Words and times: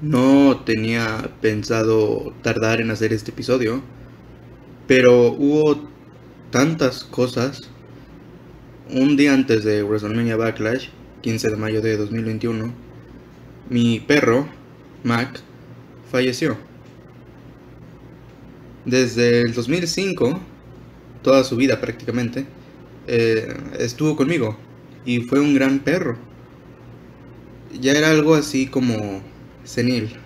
No 0.00 0.60
tenía 0.64 1.28
pensado 1.40 2.32
tardar 2.42 2.80
en 2.80 2.92
hacer 2.92 3.12
este 3.12 3.32
episodio, 3.32 3.82
pero 4.86 5.32
hubo 5.32 5.88
tantas 6.52 7.02
cosas. 7.02 7.68
Un 8.90 9.16
día 9.16 9.34
antes 9.34 9.64
de 9.64 9.82
WrestleMania 9.82 10.36
Backlash, 10.36 10.90
15 11.22 11.50
de 11.50 11.56
mayo 11.56 11.82
de 11.82 11.96
2021, 11.96 12.72
mi 13.70 13.98
perro, 13.98 14.48
Mac, 15.02 15.40
falleció. 16.12 16.56
Desde 18.84 19.42
el 19.42 19.52
2005, 19.52 20.38
toda 21.22 21.42
su 21.42 21.56
vida 21.56 21.80
prácticamente, 21.80 22.46
eh, 23.08 23.52
estuvo 23.80 24.14
conmigo 24.14 24.56
y 25.04 25.22
fue 25.22 25.40
un 25.40 25.54
gran 25.54 25.80
perro. 25.80 26.16
Ya 27.80 27.92
era 27.92 28.10
algo 28.10 28.36
así 28.36 28.68
como 28.68 29.22
senil. 29.68 30.16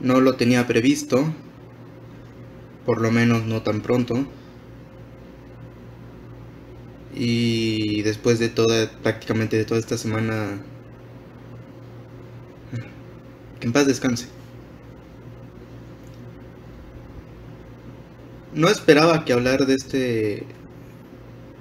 No 0.00 0.20
lo 0.20 0.34
tenía 0.34 0.66
previsto, 0.66 1.32
por 2.84 3.00
lo 3.00 3.10
menos 3.10 3.44
no 3.44 3.62
tan 3.62 3.80
pronto. 3.80 4.26
Y 7.14 8.02
después 8.02 8.38
de 8.38 8.48
toda, 8.48 8.90
prácticamente 9.02 9.56
de 9.56 9.64
toda 9.64 9.80
esta 9.80 9.98
semana, 9.98 10.60
que 13.60 13.66
en 13.66 13.72
paz 13.72 13.86
descanse. 13.86 14.26
No 18.54 18.68
esperaba 18.68 19.24
que 19.24 19.32
hablar 19.32 19.66
de 19.66 19.74
este 19.74 20.46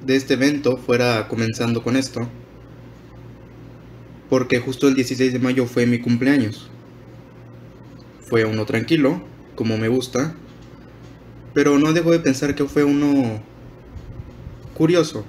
de 0.06 0.16
este 0.16 0.36
evento 0.36 0.78
fuera 0.78 1.28
comenzando 1.28 1.84
con 1.84 1.96
esto, 1.98 2.28
porque 4.30 4.60
justo 4.60 4.88
el 4.88 4.96
16 4.96 5.34
de 5.34 5.40
mayo 5.40 5.66
fue 5.66 5.86
mi 5.86 6.00
cumpleaños. 6.00 6.70
Fue 8.22 8.46
uno 8.46 8.66
tranquilo, 8.66 9.22
como 9.56 9.78
me 9.78 9.88
gusta, 9.88 10.36
pero 11.54 11.80
no 11.80 11.94
dejo 11.94 12.12
de 12.12 12.20
pensar 12.20 12.56
que 12.56 12.66
fue 12.66 12.84
uno 12.84 13.42
curioso. 14.76 15.26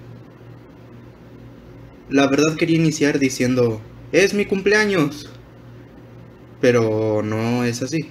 La 2.11 2.27
verdad 2.27 2.57
quería 2.57 2.77
iniciar 2.77 3.19
diciendo, 3.19 3.81
es 4.13 4.35
mi 4.35 4.47
cumpleaños, 4.47 5.31
pero 6.61 7.23
no 7.23 7.65
es 7.65 7.83
así. 7.83 8.09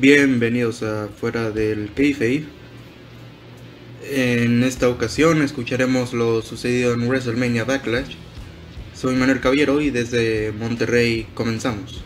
Bienvenidos 0.00 0.82
a 0.82 1.08
Fuera 1.08 1.50
del 1.50 1.90
Kayfabe. 1.94 2.44
En 4.10 4.64
esta 4.64 4.88
ocasión 4.88 5.42
escucharemos 5.42 6.14
lo 6.14 6.40
sucedido 6.40 6.94
en 6.94 7.06
WrestleMania 7.06 7.64
Backlash. 7.64 8.14
Soy 8.94 9.16
Manuel 9.16 9.40
Caballero 9.40 9.82
y 9.82 9.90
desde 9.90 10.50
Monterrey 10.52 11.26
comenzamos. 11.34 12.02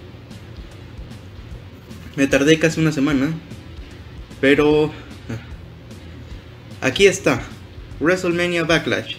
Me 2.17 2.27
tardé 2.27 2.59
casi 2.59 2.81
una 2.81 2.91
semana, 2.91 3.33
pero 4.41 4.87
ah, 5.31 6.89
aquí 6.89 7.07
está, 7.07 7.41
WrestleMania 8.01 8.65
Backlash, 8.65 9.15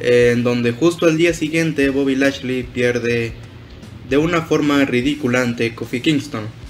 en 0.00 0.42
donde 0.42 0.72
justo 0.72 1.06
al 1.06 1.16
día 1.16 1.32
siguiente 1.32 1.90
Bobby 1.90 2.16
Lashley 2.16 2.64
pierde 2.64 3.34
de 4.10 4.16
una 4.16 4.42
forma 4.42 4.84
ridícula 4.84 5.42
ante 5.42 5.76
Kofi 5.76 6.00
Kingston. 6.00 6.67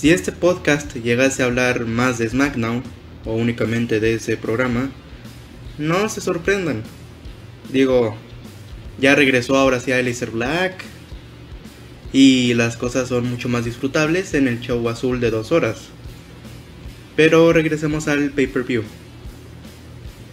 Si 0.00 0.08
este 0.08 0.32
podcast 0.32 0.96
llegase 0.96 1.42
a 1.42 1.44
hablar 1.44 1.84
más 1.84 2.16
de 2.16 2.26
SmackDown 2.26 2.82
o 3.26 3.34
únicamente 3.34 4.00
de 4.00 4.14
ese 4.14 4.38
programa, 4.38 4.90
no 5.76 6.08
se 6.08 6.22
sorprendan. 6.22 6.82
Digo, 7.70 8.16
ya 8.98 9.14
regresó 9.14 9.56
ahora 9.56 9.78
sí 9.78 9.92
a 9.92 10.00
Eliezer 10.00 10.30
Black 10.30 10.86
y 12.14 12.54
las 12.54 12.78
cosas 12.78 13.10
son 13.10 13.28
mucho 13.28 13.50
más 13.50 13.66
disfrutables 13.66 14.32
en 14.32 14.48
el 14.48 14.60
show 14.60 14.88
azul 14.88 15.20
de 15.20 15.30
dos 15.30 15.52
horas. 15.52 15.90
Pero 17.14 17.52
regresemos 17.52 18.08
al 18.08 18.30
pay-per-view. 18.30 18.84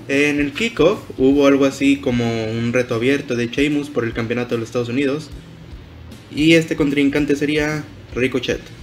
En 0.07 0.39
el 0.39 0.53
kickoff 0.53 0.99
hubo 1.17 1.45
algo 1.45 1.65
así 1.65 1.97
como 1.97 2.45
un 2.45 2.71
reto 2.71 2.95
abierto 2.95 3.35
de 3.35 3.47
Sheamus 3.47 3.89
por 3.89 4.05
el 4.05 4.13
campeonato 4.13 4.55
de 4.55 4.59
los 4.59 4.69
Estados 4.69 4.87
Unidos. 4.87 5.29
Y 6.33 6.53
este 6.53 6.77
contrincante 6.77 7.35
sería 7.35 7.83
Ricochet. 8.15 8.76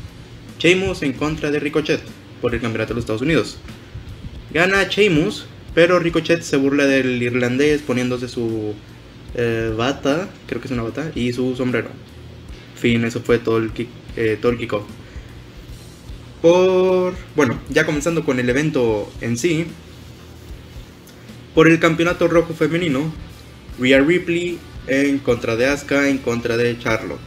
Sheamus 0.58 1.02
en 1.02 1.12
contra 1.12 1.50
de 1.50 1.60
Ricochet 1.60 2.00
por 2.40 2.54
el 2.54 2.60
campeonato 2.60 2.90
de 2.90 2.94
los 2.96 3.02
Estados 3.02 3.22
Unidos. 3.22 3.58
Gana 4.52 4.84
Sheamus, 4.84 5.46
pero 5.74 5.98
Ricochet 5.98 6.42
se 6.42 6.56
burla 6.56 6.86
del 6.86 7.22
irlandés 7.22 7.82
poniéndose 7.82 8.28
su 8.28 8.74
eh, 9.34 9.72
bata, 9.76 10.28
creo 10.46 10.60
que 10.60 10.68
es 10.68 10.72
una 10.72 10.82
bata, 10.82 11.10
y 11.14 11.32
su 11.32 11.56
sombrero. 11.56 11.88
Fin, 12.76 13.04
eso 13.04 13.20
fue 13.20 13.38
todo 13.38 13.58
el, 13.58 13.70
kick, 13.70 13.88
eh, 14.16 14.38
todo 14.40 14.52
el 14.52 14.58
kickoff. 14.58 14.84
Por. 16.42 17.14
Bueno, 17.34 17.58
ya 17.70 17.86
comenzando 17.86 18.24
con 18.24 18.38
el 18.38 18.48
evento 18.48 19.10
en 19.20 19.36
sí. 19.38 19.66
Por 21.54 21.68
el 21.68 21.78
campeonato 21.78 22.28
rojo 22.28 22.52
femenino, 22.52 23.12
Rhea 23.78 24.00
Ripley 24.00 24.58
en 24.86 25.18
contra 25.18 25.56
de 25.56 25.66
Asuka 25.66 26.08
en 26.08 26.18
contra 26.18 26.56
de 26.56 26.78
Charlotte. 26.78 27.20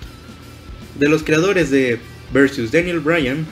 De 0.99 1.09
los 1.09 1.23
creadores 1.23 1.71
de 1.71 1.99
versus 2.31 2.71
Daniel 2.71 2.99
Bryan, 2.99 3.45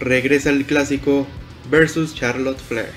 regresa 0.00 0.50
el 0.50 0.64
clásico 0.64 1.26
versus 1.70 2.14
Charlotte 2.14 2.60
Flair. 2.60 2.90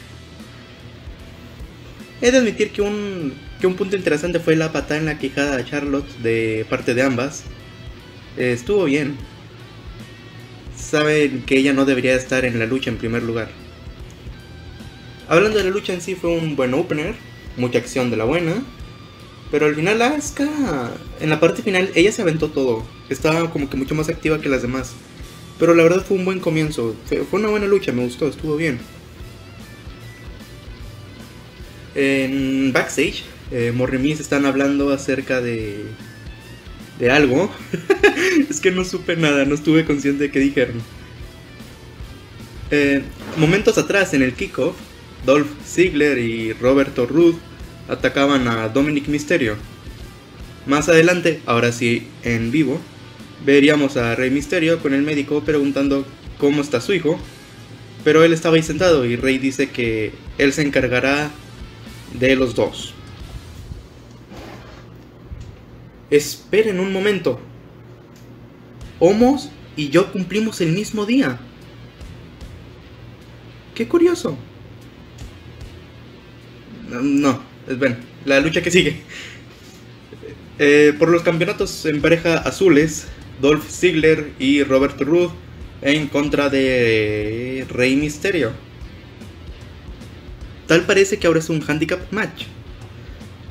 He 2.22 2.32
de 2.32 2.38
admitir 2.38 2.72
que 2.72 2.82
un, 2.82 3.34
que 3.60 3.68
un 3.68 3.76
punto 3.76 3.96
interesante 3.96 4.40
fue 4.40 4.56
la 4.56 4.72
patada 4.72 5.00
en 5.00 5.06
la 5.06 5.20
quijada 5.20 5.58
de 5.58 5.66
Charlotte 5.66 6.10
de 6.20 6.66
parte 6.70 6.94
de 6.94 7.04
ambas. 7.04 7.44
estuvo 8.38 8.86
bien. 8.86 9.18
Saben 10.76 11.44
que 11.46 11.58
ella 11.58 11.74
no 11.74 11.86
debería 11.86 12.16
estar 12.16 12.46
en 12.46 12.60
la 12.60 12.66
lucha 12.66 12.90
en 12.90 12.98
primer 12.98 13.24
lugar. 13.24 13.50
Hablando 15.28 15.58
de 15.58 15.64
la 15.64 15.70
lucha 15.72 15.94
en 15.94 16.02
sí, 16.02 16.16
fue 16.16 16.32
un 16.32 16.56
buen 16.56 16.74
opener, 16.74 17.16
mucha 17.58 17.80
acción 17.80 18.12
de 18.12 18.18
la 18.18 18.26
buena. 18.26 18.64
Pero 19.52 19.68
al 19.68 19.76
final 19.76 20.02
Asuka, 20.02 20.92
en 21.20 21.30
la 21.30 21.40
parte 21.40 21.62
final, 21.64 21.90
ella 21.96 22.12
se 22.12 22.22
aventó 22.22 22.50
todo. 22.50 22.84
Estaba 23.10 23.52
como 23.52 23.70
que 23.70 23.78
mucho 23.78 23.96
más 23.96 24.10
activa 24.10 24.42
que 24.42 24.50
las 24.50 24.62
demás. 24.62 24.94
Pero 25.60 25.74
la 25.74 25.84
verdad 25.84 26.06
fue 26.06 26.18
un 26.18 26.26
buen 26.26 26.40
comienzo. 26.40 26.96
Fue 27.30 27.40
una 27.40 27.50
buena 27.50 27.68
lucha, 27.68 27.92
me 27.92 28.04
gustó, 28.04 28.28
estuvo 28.28 28.58
bien. 28.58 28.80
En 31.94 32.74
backstage, 32.74 33.24
eh, 33.52 33.72
Morrimis 33.74 34.20
están 34.20 34.46
hablando 34.46 34.92
acerca 34.92 35.40
de. 35.40 35.86
de 37.00 37.12
algo. 37.12 37.50
es 38.50 38.60
que 38.60 38.72
no 38.72 38.84
supe 38.84 39.16
nada, 39.16 39.46
no 39.46 39.56
estuve 39.56 39.86
consciente 39.86 40.26
de 40.26 40.32
qué 40.32 40.40
dijeron. 40.40 40.82
Eh, 42.72 43.02
momentos 43.38 43.78
atrás, 43.78 44.14
en 44.14 44.24
el 44.24 44.34
kickoff, 44.34 44.76
Dolph 45.26 45.48
Ziggler 45.66 46.18
y 46.18 46.52
Roberto 46.54 47.06
Ruth 47.06 47.38
atacaban 47.88 48.48
a 48.48 48.68
Dominic 48.70 49.08
Mysterio. 49.08 49.56
Más 50.66 50.90
adelante, 50.90 51.42
ahora 51.46 51.72
sí 51.72 52.08
en 52.24 52.52
vivo, 52.52 52.82
veríamos 53.44 53.98
a 53.98 54.16
Rey 54.16 54.30
Mysterio 54.30 54.80
con 54.80 54.94
el 54.94 55.02
médico 55.02 55.44
preguntando 55.44 56.06
cómo 56.38 56.62
está 56.62 56.82
su 56.82 56.94
hijo, 56.94 57.20
pero 58.04 58.24
él 58.24 58.34
estaba 58.34 58.56
ahí 58.56 58.64
sentado 58.64 59.06
y 59.06 59.16
Rey 59.16 59.38
dice 59.38 59.70
que 59.70 60.14
él 60.38 60.54
se 60.54 60.62
encargará 60.62 61.32
de 62.14 62.36
los 62.36 62.56
dos. 62.56 62.94
Esperen 66.10 66.80
un 66.80 66.94
momento. 66.94 67.40
Homos 69.00 69.50
y 69.76 69.90
yo 69.90 70.12
cumplimos 70.12 70.62
el 70.62 70.72
mismo 70.72 71.06
día. 71.06 71.40
Qué 73.74 73.88
curioso. 73.88 74.38
No, 76.90 77.42
es 77.68 77.78
bueno, 77.78 77.98
la 78.24 78.40
lucha 78.40 78.62
que 78.62 78.72
sigue. 78.72 79.02
Eh, 80.60 80.94
por 80.98 81.10
los 81.10 81.24
campeonatos 81.24 81.86
en 81.86 82.02
pareja 82.02 82.38
azules, 82.38 83.08
Dolph 83.42 83.70
Ziggler 83.70 84.32
y 84.40 84.64
Robert 84.64 85.00
Roode 85.02 85.34
en 85.82 86.08
contra 86.08 86.50
de 86.50 87.66
Rey 87.70 87.96
Misterio. 87.96 88.52
Tal 90.68 90.82
parece 90.82 91.18
que 91.18 91.28
ahora 91.28 91.40
es 91.40 91.50
un 91.50 91.64
handicap 91.68 92.12
match. 92.12 92.46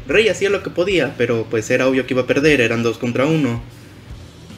Rey 0.06 0.28
hacía 0.28 0.50
lo 0.50 0.62
que 0.62 0.70
podía, 0.70 1.14
pero 1.16 1.46
pues 1.48 1.70
era 1.70 1.88
obvio 1.88 2.06
que 2.06 2.14
iba 2.14 2.22
a 2.22 2.26
perder, 2.26 2.60
eran 2.60 2.82
dos 2.82 2.98
contra 2.98 3.26
uno. 3.26 3.62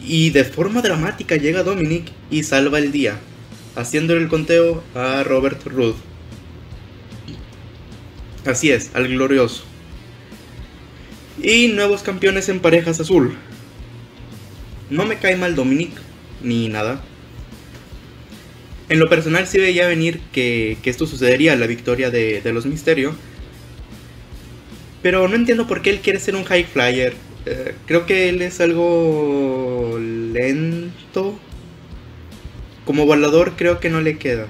Y 0.04 0.30
de 0.30 0.44
forma 0.44 0.82
dramática 0.82 1.36
llega 1.36 1.62
Dominic 1.62 2.12
y 2.30 2.42
salva 2.42 2.78
el 2.78 2.92
día, 2.92 3.18
haciéndole 3.74 4.22
el 4.22 4.28
conteo 4.28 4.82
a 4.94 5.22
Robert 5.24 5.64
Roode. 5.66 5.96
Así 8.46 8.70
es, 8.70 8.90
al 8.94 9.08
glorioso. 9.08 9.64
Y 11.42 11.68
nuevos 11.68 12.02
campeones 12.02 12.48
en 12.48 12.60
parejas 12.60 13.00
azul. 13.00 13.36
No 14.90 15.04
me 15.04 15.18
cae 15.18 15.36
mal 15.36 15.54
Dominic, 15.54 15.90
ni 16.42 16.68
nada. 16.68 17.02
En 18.88 19.00
lo 19.00 19.08
personal 19.08 19.46
sí 19.46 19.58
veía 19.58 19.88
venir 19.88 20.20
que, 20.32 20.78
que 20.82 20.90
esto 20.90 21.06
sucedería, 21.06 21.56
la 21.56 21.66
victoria 21.66 22.10
de, 22.10 22.40
de 22.40 22.52
los 22.52 22.66
Misterio. 22.66 23.14
Pero 25.02 25.26
no 25.28 25.34
entiendo 25.34 25.66
por 25.66 25.82
qué 25.82 25.90
él 25.90 26.00
quiere 26.00 26.20
ser 26.20 26.36
un 26.36 26.44
high 26.44 26.64
flyer. 26.64 27.14
Eh, 27.46 27.74
creo 27.86 28.06
que 28.06 28.28
él 28.28 28.42
es 28.42 28.60
algo 28.60 29.98
lento. 30.00 31.38
Como 32.84 33.06
volador 33.06 33.54
creo 33.56 33.80
que 33.80 33.90
no 33.90 34.00
le 34.00 34.18
queda. 34.18 34.46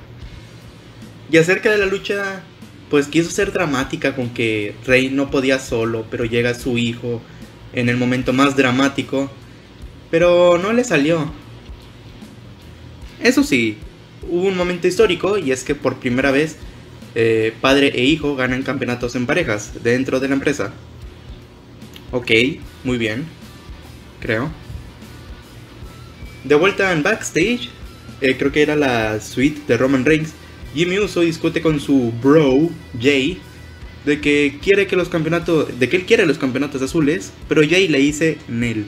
Y 1.30 1.38
acerca 1.38 1.70
de 1.70 1.78
la 1.78 1.86
lucha, 1.86 2.42
pues 2.90 3.08
quiso 3.08 3.30
ser 3.30 3.52
dramática 3.52 4.14
con 4.14 4.30
que 4.30 4.74
Rey 4.86 5.10
no 5.10 5.30
podía 5.30 5.58
solo, 5.58 6.06
pero 6.10 6.24
llega 6.24 6.54
su 6.54 6.78
hijo 6.78 7.20
en 7.72 7.88
el 7.88 7.96
momento 7.96 8.32
más 8.32 8.56
dramático. 8.56 9.30
Pero 10.10 10.58
no 10.58 10.72
le 10.72 10.84
salió. 10.84 11.30
Eso 13.22 13.42
sí, 13.42 13.78
hubo 14.28 14.46
un 14.46 14.56
momento 14.56 14.86
histórico 14.86 15.38
y 15.38 15.52
es 15.52 15.64
que 15.64 15.74
por 15.74 15.96
primera 15.96 16.30
vez 16.30 16.56
eh, 17.14 17.54
padre 17.60 17.92
e 17.94 18.04
hijo 18.04 18.36
ganan 18.36 18.62
campeonatos 18.62 19.16
en 19.16 19.26
parejas 19.26 19.72
dentro 19.82 20.20
de 20.20 20.28
la 20.28 20.34
empresa. 20.34 20.72
Ok, 22.12 22.30
muy 22.84 22.98
bien, 22.98 23.24
creo. 24.20 24.50
De 26.44 26.54
vuelta 26.54 26.92
en 26.92 27.02
backstage, 27.02 27.70
eh, 28.20 28.36
creo 28.38 28.52
que 28.52 28.62
era 28.62 28.76
la 28.76 29.20
suite 29.20 29.60
de 29.66 29.76
Roman 29.76 30.04
Reigns. 30.04 30.32
Jimmy 30.74 30.98
Uso 30.98 31.22
discute 31.22 31.62
con 31.62 31.80
su 31.80 32.12
bro, 32.22 32.70
Jay, 33.00 33.40
de 34.04 34.20
que 34.20 34.58
quiere 34.62 34.86
que 34.86 34.94
los 34.94 35.08
campeonatos, 35.08 35.78
de 35.78 35.88
que 35.88 35.96
él 35.96 36.04
quiere 36.04 36.26
los 36.26 36.38
campeonatos 36.38 36.82
azules, 36.82 37.32
pero 37.48 37.62
Jay 37.68 37.88
le 37.88 37.98
dice 37.98 38.38
Nel. 38.46 38.86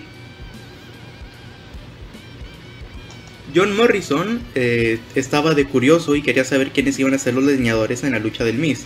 John 3.54 3.74
Morrison 3.76 4.42
eh, 4.54 4.98
estaba 5.14 5.54
de 5.54 5.64
curioso 5.64 6.14
y 6.14 6.22
quería 6.22 6.44
saber 6.44 6.70
quiénes 6.70 6.98
iban 6.98 7.14
a 7.14 7.18
ser 7.18 7.34
los 7.34 7.44
leñadores 7.44 8.04
en 8.04 8.12
la 8.12 8.18
lucha 8.18 8.44
del 8.44 8.58
Miss. 8.58 8.84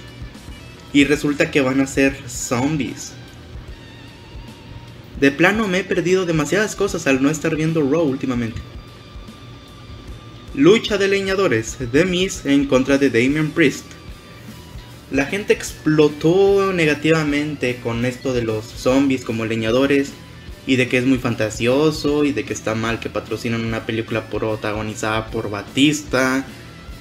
Y 0.93 1.05
resulta 1.05 1.50
que 1.50 1.61
van 1.61 1.81
a 1.81 1.87
ser 1.87 2.17
zombies. 2.29 3.12
De 5.19 5.31
plano 5.31 5.69
me 5.69 5.81
he 5.81 5.85
perdido 5.85 6.26
demasiadas 6.26 6.76
cosas 6.76 7.06
al 7.06 7.23
no 7.23 7.31
estar 7.31 7.56
viendo 7.56 7.81
Raw 7.81 8.03
últimamente. 8.03 8.61
Lucha 10.55 10.99
de 10.99 11.08
leñadores, 11.08 11.79
The 11.93 12.05
Miz 12.05 12.44
en 12.44 12.67
contra 12.67 12.99
de 12.99 13.08
Damian 13.08 13.50
Priest. 13.50 13.87
La 15.11 15.26
gente 15.26 15.53
explotó 15.53 16.73
negativamente 16.73 17.81
con 17.82 18.05
esto 18.05 18.32
de 18.32 18.43
los 18.43 18.65
zombies 18.65 19.25
como 19.25 19.44
leñadores 19.44 20.12
y 20.67 20.76
de 20.76 20.88
que 20.88 20.99
es 20.99 21.05
muy 21.05 21.19
fantasioso 21.19 22.25
y 22.25 22.32
de 22.32 22.44
que 22.44 22.53
está 22.53 22.75
mal 22.75 23.00
que 23.00 23.11
patrocinan 23.11 23.64
una 23.64 23.85
película 23.85 24.29
protagonizada 24.29 25.26
por 25.26 25.50
Batista, 25.50 26.44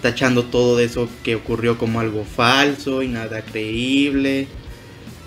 tachando 0.01 0.45
todo 0.45 0.79
eso 0.79 1.07
que 1.23 1.35
ocurrió 1.35 1.77
como 1.77 1.99
algo 1.99 2.25
falso 2.25 3.03
y 3.03 3.07
nada 3.07 3.43
creíble. 3.43 4.47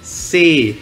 Sí, 0.03 0.79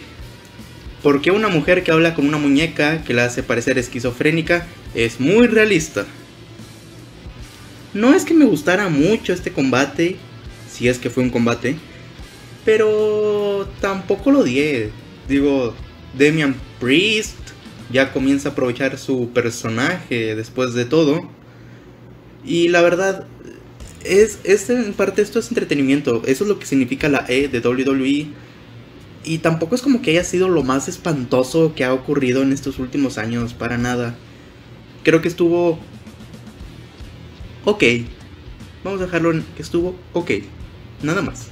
porque 1.03 1.31
una 1.31 1.47
mujer 1.47 1.83
que 1.83 1.91
habla 1.91 2.15
con 2.15 2.27
una 2.27 2.37
muñeca 2.37 3.03
que 3.03 3.13
la 3.13 3.25
hace 3.25 3.43
parecer 3.43 3.77
esquizofrénica 3.77 4.65
es 4.95 5.19
muy 5.19 5.47
realista. 5.47 6.05
No 7.93 8.15
es 8.15 8.25
que 8.25 8.33
me 8.33 8.45
gustara 8.45 8.89
mucho 8.89 9.33
este 9.33 9.51
combate, 9.51 10.15
si 10.71 10.87
es 10.87 10.97
que 10.97 11.11
fue 11.11 11.21
un 11.21 11.29
combate, 11.29 11.75
pero 12.65 13.69
tampoco 13.79 14.31
lo 14.31 14.39
odié. 14.39 14.89
Digo, 15.27 15.75
Demian 16.17 16.55
Priest 16.79 17.42
ya 17.93 18.11
comienza 18.11 18.49
a 18.49 18.51
aprovechar 18.53 18.97
su 18.97 19.29
personaje 19.29 20.35
después 20.35 20.73
de 20.73 20.85
todo. 20.85 21.21
Y 22.43 22.67
la 22.69 22.81
verdad, 22.81 23.27
es, 24.03 24.39
es 24.43 24.69
en 24.69 24.93
parte 24.93 25.21
esto 25.21 25.39
es 25.39 25.49
entretenimiento. 25.49 26.23
Eso 26.25 26.43
es 26.43 26.49
lo 26.49 26.59
que 26.59 26.65
significa 26.65 27.07
la 27.07 27.23
E 27.29 27.47
de 27.47 27.59
WWE. 27.59 28.27
Y 29.25 29.37
tampoco 29.37 29.75
es 29.75 29.81
como 29.81 30.01
que 30.01 30.11
haya 30.11 30.23
sido 30.23 30.49
lo 30.49 30.63
más 30.63 30.89
espantoso 30.89 31.73
que 31.75 31.85
ha 31.85 31.93
ocurrido 31.93 32.41
en 32.41 32.51
estos 32.51 32.79
últimos 32.79 33.17
años, 33.17 33.53
para 33.53 33.77
nada. 33.77 34.15
Creo 35.03 35.21
que 35.21 35.29
estuvo... 35.29 35.79
Ok. 37.63 37.83
Vamos 38.83 38.99
a 38.99 39.05
dejarlo 39.05 39.31
en 39.31 39.45
que 39.55 39.61
estuvo 39.61 39.95
ok. 40.11 40.31
Nada 41.03 41.21
más. 41.21 41.47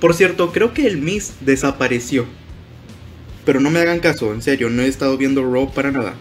Por 0.00 0.14
cierto, 0.14 0.52
creo 0.52 0.72
que 0.72 0.86
el 0.86 0.98
Miss 0.98 1.34
desapareció. 1.40 2.24
Pero 3.44 3.60
no 3.60 3.70
me 3.70 3.80
hagan 3.80 4.00
caso, 4.00 4.32
en 4.32 4.42
serio, 4.42 4.70
no 4.70 4.82
he 4.82 4.88
estado 4.88 5.16
viendo 5.16 5.42
Raw 5.42 5.72
para 5.72 5.90
nada. 5.90 6.14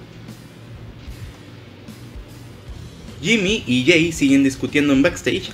Jimmy 3.22 3.64
y 3.68 3.86
Jay 3.86 4.12
siguen 4.12 4.44
discutiendo 4.44 4.94
en 4.94 5.04
backstage. 5.04 5.52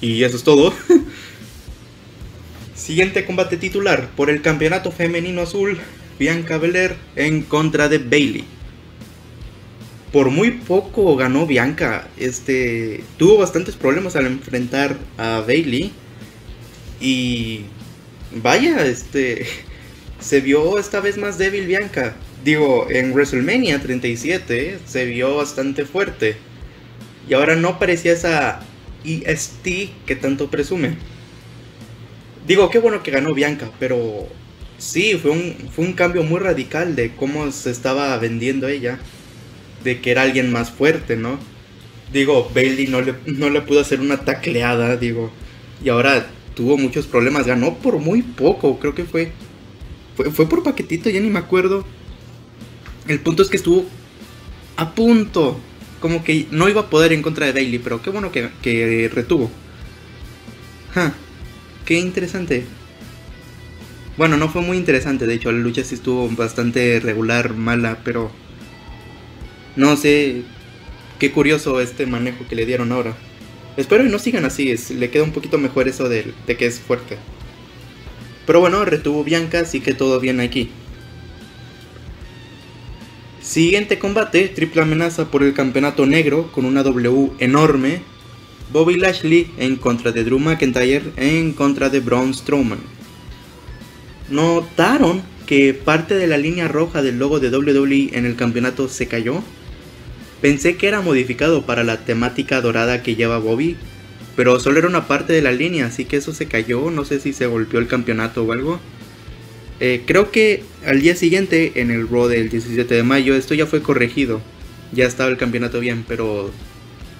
Y 0.00 0.24
eso 0.24 0.36
es 0.36 0.42
todo. 0.42 0.74
Siguiente 2.74 3.24
combate 3.24 3.56
titular 3.56 4.10
por 4.16 4.28
el 4.28 4.42
campeonato 4.42 4.90
femenino 4.90 5.42
azul, 5.42 5.78
Bianca 6.18 6.58
Belair 6.58 6.96
en 7.14 7.42
contra 7.42 7.88
de 7.88 7.98
Bailey. 7.98 8.44
Por 10.12 10.30
muy 10.30 10.50
poco 10.50 11.16
ganó 11.16 11.46
Bianca. 11.46 12.08
Este 12.18 13.04
tuvo 13.16 13.38
bastantes 13.38 13.76
problemas 13.76 14.16
al 14.16 14.26
enfrentar 14.26 14.98
a 15.16 15.42
Bailey 15.46 15.92
y 17.00 17.62
vaya, 18.42 18.84
este 18.84 19.46
se 20.24 20.40
vio 20.40 20.78
esta 20.78 21.00
vez 21.00 21.18
más 21.18 21.36
débil 21.36 21.66
Bianca. 21.66 22.14
Digo, 22.42 22.86
en 22.88 23.12
WrestleMania 23.12 23.80
37 23.80 24.78
se 24.86 25.04
vio 25.04 25.36
bastante 25.36 25.84
fuerte. 25.84 26.36
Y 27.28 27.34
ahora 27.34 27.56
no 27.56 27.78
parecía 27.78 28.12
esa 28.12 28.60
EST 29.04 29.66
que 30.06 30.16
tanto 30.16 30.50
presume. 30.50 30.96
Digo, 32.46 32.70
qué 32.70 32.78
bueno 32.78 33.02
que 33.02 33.10
ganó 33.10 33.34
Bianca, 33.34 33.70
pero 33.78 34.26
sí, 34.78 35.18
fue 35.20 35.30
un, 35.30 35.56
fue 35.74 35.84
un 35.84 35.92
cambio 35.92 36.22
muy 36.22 36.40
radical 36.40 36.96
de 36.96 37.14
cómo 37.14 37.50
se 37.52 37.70
estaba 37.70 38.16
vendiendo 38.16 38.66
ella. 38.66 38.98
De 39.82 40.00
que 40.00 40.10
era 40.10 40.22
alguien 40.22 40.50
más 40.50 40.70
fuerte, 40.70 41.16
¿no? 41.16 41.38
Digo, 42.14 42.50
Bailey 42.54 42.86
no 42.86 43.02
le, 43.02 43.14
no 43.26 43.50
le 43.50 43.60
pudo 43.60 43.80
hacer 43.80 44.00
una 44.00 44.24
tacleada, 44.24 44.96
digo. 44.96 45.30
Y 45.84 45.90
ahora 45.90 46.26
tuvo 46.54 46.78
muchos 46.78 47.06
problemas. 47.06 47.46
Ganó 47.46 47.74
por 47.74 47.98
muy 47.98 48.22
poco, 48.22 48.78
creo 48.78 48.94
que 48.94 49.04
fue 49.04 49.32
fue, 50.16 50.48
por 50.48 50.62
paquetito, 50.62 51.10
ya 51.10 51.20
ni 51.20 51.30
me 51.30 51.38
acuerdo. 51.38 51.84
El 53.08 53.20
punto 53.20 53.42
es 53.42 53.48
que 53.48 53.56
estuvo 53.56 53.86
a 54.76 54.94
punto. 54.94 55.58
Como 56.00 56.22
que 56.22 56.46
no 56.50 56.68
iba 56.68 56.82
a 56.82 56.90
poder 56.90 57.12
en 57.12 57.22
contra 57.22 57.46
de 57.46 57.52
Bailey, 57.52 57.78
pero 57.78 58.02
qué 58.02 58.10
bueno 58.10 58.30
que, 58.30 59.10
retuvo. 59.12 59.50
qué 61.84 61.98
interesante. 61.98 62.64
Bueno, 64.16 64.36
no 64.36 64.48
fue 64.48 64.62
muy 64.62 64.76
interesante, 64.76 65.26
de 65.26 65.34
hecho, 65.34 65.50
la 65.50 65.58
lucha 65.58 65.82
sí 65.82 65.96
estuvo 65.96 66.28
bastante 66.28 67.00
regular, 67.00 67.54
mala, 67.54 67.98
pero... 68.04 68.30
No 69.74 69.96
sé, 69.96 70.42
qué 71.18 71.32
curioso 71.32 71.80
este 71.80 72.06
manejo 72.06 72.46
que 72.48 72.54
le 72.54 72.64
dieron 72.64 72.92
ahora. 72.92 73.16
Espero 73.76 74.04
que 74.04 74.10
no 74.10 74.20
sigan 74.20 74.44
así, 74.44 74.72
le 74.94 75.10
queda 75.10 75.24
un 75.24 75.32
poquito 75.32 75.58
mejor 75.58 75.88
eso 75.88 76.08
de 76.08 76.32
que 76.46 76.66
es 76.66 76.78
fuerte. 76.78 77.18
Pero 78.46 78.60
bueno, 78.60 78.84
retuvo 78.84 79.24
Bianca, 79.24 79.60
así 79.60 79.80
que 79.80 79.94
todo 79.94 80.20
bien 80.20 80.40
aquí. 80.40 80.70
Siguiente 83.40 83.98
combate, 83.98 84.48
triple 84.48 84.82
amenaza 84.82 85.30
por 85.30 85.42
el 85.42 85.52
campeonato 85.52 86.06
negro 86.06 86.50
con 86.50 86.64
una 86.64 86.82
W 86.82 87.32
enorme. 87.38 88.00
Bobby 88.72 88.96
Lashley 88.96 89.50
en 89.58 89.76
contra 89.76 90.12
de 90.12 90.24
Drew 90.24 90.38
McIntyre 90.38 91.12
en 91.16 91.52
contra 91.52 91.90
de 91.90 92.00
Braun 92.00 92.32
Strowman. 92.32 92.80
¿Notaron 94.30 95.22
que 95.46 95.74
parte 95.74 96.14
de 96.14 96.26
la 96.26 96.38
línea 96.38 96.68
roja 96.68 97.02
del 97.02 97.18
logo 97.18 97.38
de 97.38 97.50
WWE 97.50 98.10
en 98.14 98.24
el 98.24 98.34
campeonato 98.34 98.88
se 98.88 99.06
cayó? 99.06 99.42
Pensé 100.40 100.76
que 100.76 100.88
era 100.88 101.02
modificado 101.02 101.66
para 101.66 101.84
la 101.84 101.98
temática 101.98 102.60
dorada 102.60 103.02
que 103.02 103.14
lleva 103.14 103.38
Bobby, 103.38 103.76
pero 104.36 104.58
solo 104.58 104.78
era 104.78 104.88
una 104.88 105.06
parte 105.06 105.32
de 105.32 105.42
la 105.42 105.52
línea, 105.52 105.86
así 105.86 106.04
que 106.04 106.16
eso 106.16 106.32
se 106.32 106.46
cayó. 106.46 106.90
No 106.90 107.04
sé 107.04 107.20
si 107.20 107.32
se 107.32 107.46
golpeó 107.46 107.78
el 107.78 107.86
campeonato 107.86 108.44
o 108.44 108.52
algo. 108.52 108.80
Eh, 109.80 110.02
creo 110.06 110.30
que 110.30 110.62
al 110.86 111.00
día 111.00 111.16
siguiente, 111.16 111.72
en 111.76 111.90
el 111.90 112.08
Raw 112.08 112.28
del 112.28 112.48
17 112.48 112.94
de 112.94 113.02
mayo, 113.02 113.34
esto 113.34 113.54
ya 113.54 113.66
fue 113.66 113.82
corregido. 113.82 114.40
Ya 114.92 115.06
estaba 115.06 115.30
el 115.30 115.36
campeonato 115.36 115.80
bien, 115.80 116.04
pero 116.06 116.50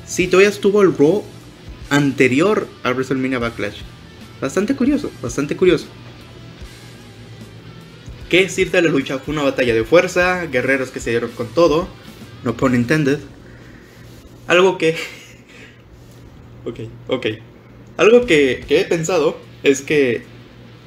sí, 0.07 0.29
todavía 0.29 0.51
estuvo 0.51 0.83
el 0.83 0.97
Raw 0.97 1.25
anterior 1.91 2.69
a 2.83 2.91
WrestleMania 2.91 3.39
Backlash. 3.39 3.79
Bastante 4.41 4.75
curioso, 4.75 5.11
bastante 5.23 5.57
curioso. 5.57 5.87
¿Qué 8.29 8.43
decirte 8.43 8.79
de 8.79 8.85
la 8.85 8.91
lucha? 8.91 9.19
Fue 9.19 9.33
una 9.33 9.43
batalla 9.43 9.75
de 9.75 9.85
fuerza, 9.85 10.47
guerreros 10.47 10.91
que 10.91 11.01
se 11.01 11.11
dieron 11.11 11.31
con 11.31 11.47
todo, 11.49 11.89
no 12.43 12.57
pun 12.57 12.75
intended. 12.75 13.21
Algo 14.47 14.77
que 14.79 14.97
ok, 16.65 16.81
ok. 17.09 17.27
Algo 17.97 18.27
que, 18.27 18.65
he 18.69 18.85
pensado 18.85 19.39
es 19.63 19.83
que, 19.83 20.23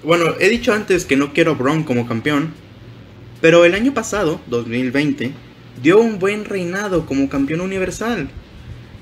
bueno, 0.03 0.36
he 0.39 0.50
dicho 0.50 0.74
antes 0.74 1.05
que 1.05 1.15
no 1.15 1.34
quiero 1.34 1.55
a 1.55 1.84
como 1.84 2.07
campeón, 2.07 2.53
pero 3.41 3.65
el 3.65 3.74
año 3.74 3.93
pasado, 3.93 4.41
2020, 4.48 5.31
dio 5.81 6.00
un 6.00 6.19
buen 6.19 6.46
reinado 6.46 7.05
como 7.05 7.29
campeón 7.29 7.62
universal. 7.62 8.29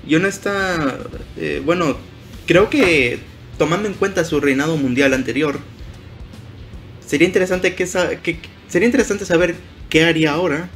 Y 0.07 0.15
está, 0.27 0.99
eh, 1.37 1.61
bueno, 1.65 1.97
creo 2.45 2.69
que 2.69 3.19
tomando 3.57 3.87
en 3.87 3.95
cuenta 3.95 4.23
su 4.23 4.39
reinado 4.39 4.77
mundial 4.77 5.13
anterior, 5.13 5.59
sería 7.05 7.27
interesante 7.27 7.73
que, 7.73 7.85
que 8.21 8.39
sería 8.67 8.85
interesante 8.85 9.25
saber 9.25 9.55
qué 9.89 10.03
haría 10.03 10.33
ahora. 10.33 10.69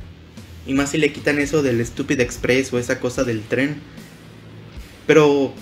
Y 0.65 0.73
más 0.73 0.91
si 0.91 0.97
le 0.97 1.11
quitan 1.11 1.39
eso 1.39 1.61
del 1.61 1.83
Stupid 1.85 2.19
Express 2.19 2.73
o 2.73 2.79
esa 2.79 2.99
cosa 2.99 3.23
del 3.23 3.41
tren. 3.41 3.77
Pero 5.07 5.53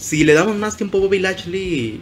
si 0.00 0.24
le 0.24 0.32
damos 0.32 0.56
más 0.56 0.78
tiempo 0.78 0.96
a 0.96 1.02
Bobby 1.02 1.18
Lashley, 1.18 2.00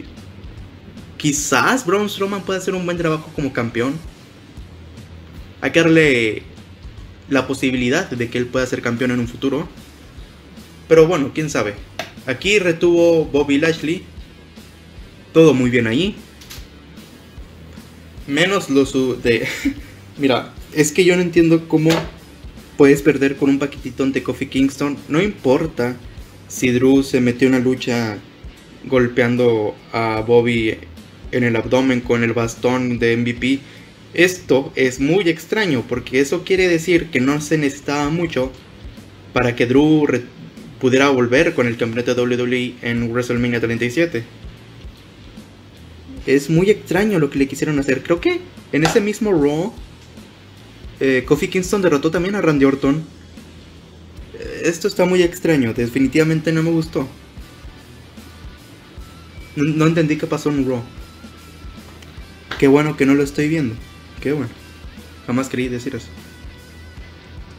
quizás 1.17 1.85
Braun 1.85 2.09
Strowman 2.09 2.43
pueda 2.43 2.57
hacer 2.57 2.73
un 2.73 2.85
buen 2.85 2.97
trabajo 2.97 3.29
como 3.35 3.51
campeón. 3.51 3.95
Hay 5.59 5.71
que 5.71 5.81
darle 5.81 6.43
la 7.29 7.45
posibilidad 7.45 8.09
de 8.09 8.29
que 8.29 8.37
él 8.37 8.47
pueda 8.47 8.65
ser 8.65 8.81
campeón 8.81 9.11
en 9.11 9.19
un 9.19 9.27
futuro. 9.27 9.67
Pero 10.87 11.07
bueno, 11.07 11.31
quién 11.35 11.49
sabe. 11.49 11.75
Aquí 12.25 12.57
retuvo 12.57 13.25
Bobby 13.25 13.59
Lashley. 13.59 14.03
Todo 15.33 15.53
muy 15.53 15.69
bien 15.69 15.85
ahí. 15.85 16.15
Menos 18.27 18.69
lo 18.69 18.85
de... 19.15 19.45
Mira, 20.17 20.53
es 20.73 20.93
que 20.93 21.03
yo 21.03 21.17
no 21.17 21.21
entiendo 21.21 21.67
cómo 21.67 21.89
puedes 22.77 23.01
perder 23.01 23.35
con 23.35 23.49
un 23.49 23.59
paquetito 23.59 24.03
ante 24.03 24.23
Kofi 24.23 24.47
Kingston. 24.47 24.97
No 25.09 25.21
importa 25.21 25.97
si 26.49 26.71
Drew 26.71 27.03
se 27.03 27.21
metió 27.21 27.47
en 27.47 27.53
una 27.53 27.63
lucha 27.63 28.17
golpeando 28.85 29.75
a 29.93 30.21
Bobby 30.27 30.77
en 31.31 31.43
el 31.43 31.55
abdomen 31.55 32.01
con 32.01 32.23
el 32.23 32.33
bastón 32.33 32.99
de 32.99 33.15
MVP. 33.15 33.59
Esto 34.13 34.73
es 34.75 34.99
muy 34.99 35.29
extraño 35.29 35.85
porque 35.87 36.19
eso 36.19 36.43
quiere 36.43 36.67
decir 36.67 37.09
que 37.11 37.21
no 37.21 37.39
se 37.39 37.57
necesitaba 37.57 38.09
mucho 38.09 38.51
para 39.31 39.55
que 39.55 39.67
Drew 39.67 40.07
pudiera 40.81 41.09
volver 41.09 41.53
con 41.53 41.67
el 41.67 41.77
campeonato 41.77 42.15
de 42.15 42.35
WWE 42.35 42.73
en 42.81 43.11
WrestleMania 43.11 43.59
37. 43.59 44.23
Es 46.25 46.49
muy 46.49 46.69
extraño 46.71 47.19
lo 47.19 47.29
que 47.29 47.39
le 47.39 47.47
quisieron 47.47 47.77
hacer. 47.79 48.01
Creo 48.01 48.19
que 48.19 48.39
en 48.71 48.83
ese 48.83 49.01
mismo 49.01 49.31
Raw, 49.31 49.71
eh, 50.99 51.23
Kofi 51.27 51.47
Kingston 51.47 51.81
derrotó 51.81 52.09
también 52.09 52.35
a 52.35 52.41
Randy 52.41 52.65
Orton. 52.65 53.18
Esto 54.63 54.87
está 54.87 55.05
muy 55.05 55.23
extraño, 55.23 55.73
definitivamente 55.73 56.51
no 56.51 56.63
me 56.63 56.71
gustó. 56.71 57.07
No, 59.55 59.63
no 59.63 59.87
entendí 59.87 60.17
qué 60.17 60.27
pasó 60.27 60.49
en 60.49 60.67
Raw. 60.67 60.83
Qué 62.59 62.67
bueno 62.67 62.97
que 62.97 63.05
no 63.05 63.15
lo 63.15 63.23
estoy 63.23 63.47
viendo. 63.47 63.75
Qué 64.21 64.33
bueno. 64.33 64.51
Jamás 65.25 65.49
creí 65.49 65.67
decir 65.67 65.95
eso. 65.95 66.07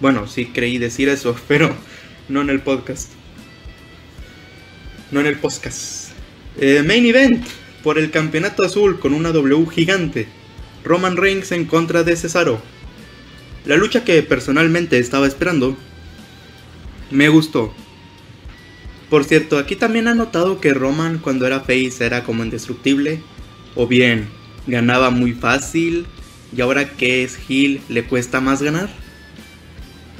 Bueno, 0.00 0.26
sí 0.26 0.47
creí 0.47 0.78
decir 0.78 1.09
eso, 1.09 1.37
pero 1.49 1.75
no 2.28 2.42
en 2.42 2.50
el 2.50 2.61
podcast. 2.61 3.11
No 5.11 5.21
en 5.21 5.26
el 5.26 5.38
podcast. 5.38 6.11
Eh, 6.59 6.83
main 6.87 7.07
event 7.07 7.47
por 7.83 7.99
el 7.99 8.11
campeonato 8.11 8.62
azul 8.62 9.00
con 9.00 9.14
una 9.14 9.33
W 9.33 9.66
gigante. 9.71 10.28
Roman 10.85 11.16
Reigns 11.16 11.52
en 11.52 11.64
contra 11.64 12.02
de 12.02 12.16
Cesaro. 12.16 12.61
La 13.64 13.76
lucha 13.76 14.04
que 14.04 14.23
personalmente 14.23 14.99
estaba 14.99 15.26
esperando. 15.26 15.76
Me 17.10 17.28
gustó. 17.28 17.72
Por 19.08 19.24
cierto, 19.24 19.58
aquí 19.58 19.74
también 19.74 20.06
ha 20.06 20.14
notado 20.14 20.60
que 20.60 20.72
Roman 20.72 21.18
cuando 21.18 21.46
era 21.46 21.60
face 21.60 22.04
era 22.04 22.22
como 22.22 22.44
indestructible. 22.44 23.20
O 23.74 23.86
bien, 23.86 24.28
ganaba 24.66 25.10
muy 25.10 25.32
fácil. 25.32 26.06
Y 26.56 26.60
ahora 26.60 26.90
que 26.90 27.24
es 27.24 27.38
heel 27.48 27.80
le 27.88 28.04
cuesta 28.04 28.40
más 28.40 28.62
ganar. 28.62 28.88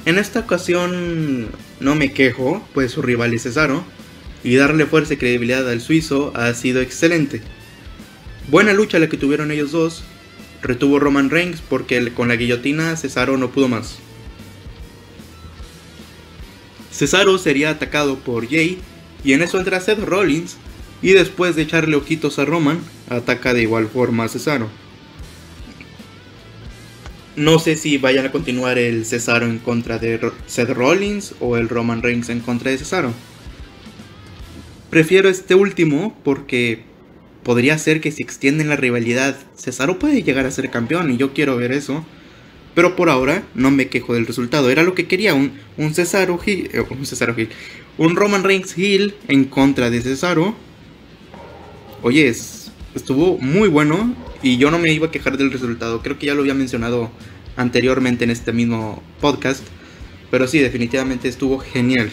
En 0.05 0.17
esta 0.17 0.39
ocasión 0.39 1.47
no 1.79 1.95
me 1.95 2.11
quejo, 2.11 2.67
pues 2.73 2.91
su 2.91 3.01
rival 3.01 3.33
es 3.33 3.43
Cesaro, 3.43 3.83
y 4.43 4.55
darle 4.55 4.87
fuerza 4.87 5.13
y 5.13 5.17
credibilidad 5.17 5.69
al 5.69 5.79
suizo 5.79 6.31
ha 6.35 6.51
sido 6.53 6.81
excelente. 6.81 7.41
Buena 8.49 8.73
lucha 8.73 8.97
la 8.97 9.09
que 9.09 9.17
tuvieron 9.17 9.51
ellos 9.51 9.71
dos, 9.71 10.03
retuvo 10.63 10.99
Roman 10.99 11.29
Reigns 11.29 11.61
porque 11.61 12.11
con 12.13 12.29
la 12.29 12.35
guillotina 12.35 12.95
Cesaro 12.97 13.37
no 13.37 13.51
pudo 13.51 13.67
más. 13.67 13.99
Cesaro 16.91 17.37
sería 17.37 17.69
atacado 17.69 18.19
por 18.19 18.47
Jay 18.49 18.79
y 19.23 19.33
en 19.33 19.41
eso 19.41 19.57
entra 19.57 19.79
Seth 19.79 19.99
Rollins 19.99 20.57
y 21.01 21.11
después 21.11 21.55
de 21.55 21.63
echarle 21.63 21.95
ojitos 21.95 22.37
a 22.39 22.45
Roman, 22.45 22.79
ataca 23.09 23.53
de 23.53 23.63
igual 23.63 23.87
forma 23.87 24.25
a 24.25 24.29
Cesaro. 24.29 24.69
No 27.35 27.59
sé 27.59 27.77
si 27.77 27.97
vayan 27.97 28.25
a 28.25 28.31
continuar 28.31 28.77
el 28.77 29.05
Cesaro 29.05 29.45
en 29.45 29.57
contra 29.57 29.97
de 29.97 30.19
Seth 30.47 30.69
Rollins 30.69 31.33
o 31.39 31.57
el 31.57 31.69
Roman 31.69 32.01
Reigns 32.01 32.29
en 32.29 32.41
contra 32.41 32.71
de 32.71 32.77
Cesaro. 32.77 33.13
Prefiero 34.89 35.29
este 35.29 35.55
último 35.55 36.15
porque 36.23 36.83
podría 37.43 37.77
ser 37.77 38.01
que 38.01 38.11
si 38.11 38.21
extienden 38.21 38.67
la 38.67 38.75
rivalidad, 38.75 39.37
Cesaro 39.55 39.97
puede 39.97 40.23
llegar 40.23 40.45
a 40.45 40.51
ser 40.51 40.69
campeón 40.69 41.09
y 41.11 41.17
yo 41.17 41.33
quiero 41.33 41.55
ver 41.55 41.71
eso. 41.71 42.05
Pero 42.73 42.95
por 42.95 43.09
ahora 43.09 43.43
no 43.53 43.69
me 43.71 43.87
quejo 43.87 44.13
del 44.13 44.25
resultado. 44.25 44.69
Era 44.69 44.83
lo 44.83 44.95
que 44.95 45.07
quería, 45.07 45.33
un, 45.33 45.53
un 45.77 45.93
Cesaro 45.93 46.39
Hill, 46.45 46.69
eh, 46.73 46.83
un 46.89 47.05
Cesaro 47.05 47.37
Hill, 47.37 47.49
un 47.97 48.15
Roman 48.15 48.43
Reigns 48.43 48.77
Hill 48.77 49.15
en 49.27 49.45
contra 49.45 49.89
de 49.89 50.01
Cesaro. 50.01 50.55
Oye, 52.01 52.33
estuvo 52.95 53.37
muy 53.37 53.67
bueno 53.69 54.15
y 54.41 54.57
yo 54.57 54.71
no 54.71 54.79
me 54.79 54.91
iba 54.91 55.07
a 55.07 55.11
quejar 55.11 55.37
del 55.37 55.51
resultado. 55.51 56.01
Creo 56.01 56.17
que 56.17 56.27
ya 56.27 56.33
lo 56.33 56.41
había 56.41 56.53
mencionado 56.53 57.11
anteriormente 57.57 58.23
en 58.23 58.31
este 58.31 58.53
mismo 58.53 59.03
podcast. 59.19 59.63
Pero 60.29 60.47
sí, 60.47 60.59
definitivamente 60.59 61.27
estuvo 61.27 61.59
genial. 61.59 62.09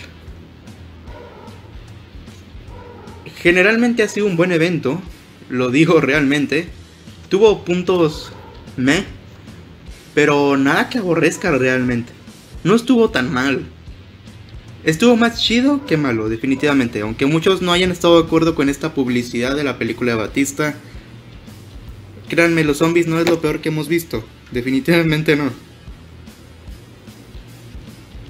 Generalmente 3.41 4.03
ha 4.03 4.09
sido 4.09 4.27
un 4.27 4.37
buen 4.37 4.53
evento. 4.53 5.01
Lo 5.49 5.71
digo 5.71 6.01
realmente. 6.01 6.69
Tuvo 7.29 7.65
puntos 7.65 8.33
me. 8.77 9.18
Pero 10.19 10.57
nada 10.57 10.89
que 10.89 10.99
aborrezca 10.99 11.53
realmente. 11.53 12.13
No 12.65 12.75
estuvo 12.75 13.09
tan 13.09 13.33
mal. 13.33 13.63
Estuvo 14.83 15.15
más 15.15 15.41
chido 15.41 15.87
que 15.87 15.97
malo, 15.97 16.29
definitivamente. 16.29 17.03
Aunque 17.03 17.27
muchos 17.27 17.63
no 17.63 17.71
hayan 17.71 17.93
estado 17.93 18.21
de 18.21 18.27
acuerdo 18.27 18.57
con 18.57 18.69
esta 18.69 18.95
publicidad 18.95 19.55
de 19.55 19.63
la 19.63 19.79
película 19.79 20.11
de 20.11 20.19
Batista 20.19 20.75
Créanme, 22.29 22.65
los 22.65 22.79
zombies 22.79 23.07
no 23.07 23.21
es 23.21 23.31
lo 23.31 23.41
peor 23.41 23.61
que 23.61 23.69
hemos 23.69 23.87
visto. 23.87 24.25
Definitivamente 24.51 25.37
no. 25.37 25.53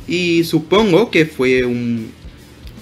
Y 0.06 0.44
supongo 0.44 1.10
que 1.10 1.24
fue 1.24 1.64
un... 1.64 2.10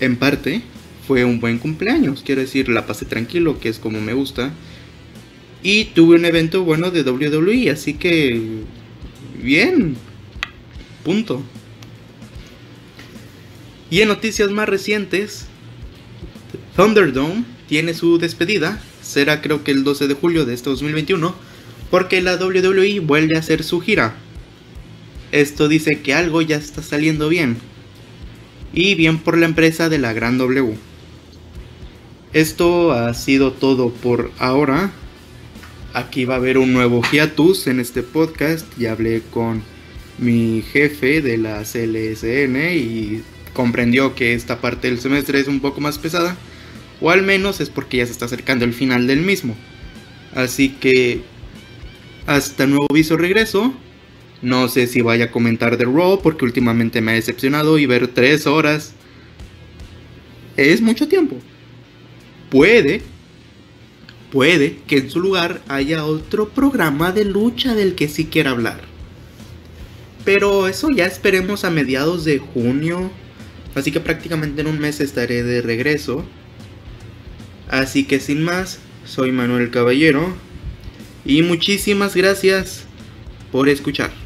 En 0.00 0.16
parte, 0.16 0.62
fue 1.06 1.24
un 1.24 1.38
buen 1.38 1.58
cumpleaños. 1.58 2.24
Quiero 2.26 2.40
decir, 2.40 2.68
la 2.68 2.88
pasé 2.88 3.04
tranquilo, 3.04 3.60
que 3.60 3.68
es 3.68 3.78
como 3.78 4.00
me 4.00 4.14
gusta. 4.14 4.52
Y 5.62 5.84
tuve 5.84 6.16
un 6.16 6.24
evento 6.24 6.64
bueno 6.64 6.90
de 6.90 7.08
WWE, 7.08 7.70
así 7.70 7.94
que... 7.94 8.64
Bien. 9.46 9.96
Punto. 11.04 11.40
Y 13.88 14.00
en 14.00 14.08
noticias 14.08 14.50
más 14.50 14.68
recientes, 14.68 15.46
Thunderdome 16.74 17.44
tiene 17.68 17.94
su 17.94 18.18
despedida 18.18 18.80
será 19.06 19.40
creo 19.40 19.62
que 19.62 19.70
el 19.70 19.84
12 19.84 20.08
de 20.08 20.14
julio 20.14 20.44
de 20.44 20.54
este 20.54 20.68
2021, 20.68 21.32
porque 21.92 22.20
la 22.22 22.34
WWE 22.34 22.98
vuelve 22.98 23.36
a 23.36 23.38
hacer 23.38 23.62
su 23.62 23.80
gira. 23.80 24.16
Esto 25.30 25.68
dice 25.68 26.00
que 26.00 26.12
algo 26.12 26.42
ya 26.42 26.56
está 26.56 26.82
saliendo 26.82 27.28
bien. 27.28 27.56
Y 28.72 28.96
bien 28.96 29.18
por 29.18 29.38
la 29.38 29.46
empresa 29.46 29.88
de 29.88 29.98
la 29.98 30.12
Gran 30.12 30.38
W. 30.38 30.76
Esto 32.32 32.92
ha 32.92 33.14
sido 33.14 33.52
todo 33.52 33.90
por 33.90 34.32
ahora. 34.38 34.90
Aquí 35.96 36.26
va 36.26 36.34
a 36.34 36.36
haber 36.36 36.58
un 36.58 36.74
nuevo 36.74 37.00
hiatus 37.10 37.68
en 37.68 37.80
este 37.80 38.02
podcast. 38.02 38.66
Ya 38.76 38.92
hablé 38.92 39.22
con 39.30 39.62
mi 40.18 40.60
jefe 40.60 41.22
de 41.22 41.38
la 41.38 41.62
CLSN 41.62 42.74
y 42.74 43.22
comprendió 43.54 44.14
que 44.14 44.34
esta 44.34 44.60
parte 44.60 44.88
del 44.88 45.00
semestre 45.00 45.40
es 45.40 45.48
un 45.48 45.60
poco 45.60 45.80
más 45.80 45.96
pesada 45.96 46.36
o 47.00 47.08
al 47.08 47.22
menos 47.22 47.62
es 47.62 47.70
porque 47.70 47.96
ya 47.96 48.04
se 48.04 48.12
está 48.12 48.26
acercando 48.26 48.66
el 48.66 48.74
final 48.74 49.06
del 49.06 49.22
mismo. 49.22 49.56
Así 50.34 50.68
que 50.68 51.22
hasta 52.26 52.66
nuevo 52.66 52.88
viso 52.92 53.16
regreso. 53.16 53.72
No 54.42 54.68
sé 54.68 54.88
si 54.88 55.00
vaya 55.00 55.24
a 55.24 55.30
comentar 55.30 55.78
de 55.78 55.86
Raw 55.86 56.20
porque 56.20 56.44
últimamente 56.44 57.00
me 57.00 57.12
ha 57.12 57.14
decepcionado 57.14 57.78
y 57.78 57.86
ver 57.86 58.08
3 58.08 58.46
horas 58.46 58.92
es 60.58 60.82
mucho 60.82 61.08
tiempo. 61.08 61.38
Puede, 62.50 63.00
puede 64.30 64.78
que 64.86 64.98
en 64.98 65.10
su 65.10 65.20
lugar 65.20 65.62
haya 65.68 66.04
otro 66.04 66.48
programa 66.48 67.12
de 67.12 67.24
lucha 67.24 67.74
del 67.74 67.94
que 67.94 68.08
sí 68.08 68.26
quiera 68.26 68.50
hablar. 68.50 68.80
Pero 70.24 70.66
eso 70.68 70.90
ya 70.90 71.06
esperemos 71.06 71.64
a 71.64 71.70
mediados 71.70 72.24
de 72.24 72.38
junio. 72.38 73.10
Así 73.74 73.92
que 73.92 74.00
prácticamente 74.00 74.60
en 74.60 74.66
un 74.66 74.78
mes 74.78 75.00
estaré 75.00 75.42
de 75.42 75.62
regreso. 75.62 76.24
Así 77.68 78.04
que 78.04 78.20
sin 78.20 78.42
más, 78.42 78.78
soy 79.04 79.32
Manuel 79.32 79.70
Caballero 79.70 80.34
y 81.24 81.42
muchísimas 81.42 82.14
gracias 82.14 82.84
por 83.52 83.68
escuchar. 83.68 84.25